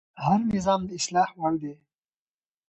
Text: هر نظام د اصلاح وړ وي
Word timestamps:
هر 0.23 0.39
نظام 0.53 0.81
د 0.85 0.89
اصلاح 0.99 1.29
وړ 1.39 1.53
وي 1.61 1.75